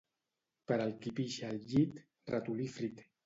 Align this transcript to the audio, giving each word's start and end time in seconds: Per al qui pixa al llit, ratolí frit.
Per 0.71 0.77
al 0.85 0.95
qui 1.03 1.13
pixa 1.19 1.51
al 1.53 1.61
llit, 1.73 2.01
ratolí 2.35 2.69
frit. 2.79 3.05